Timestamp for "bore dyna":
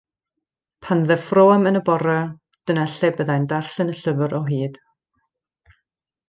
1.89-2.87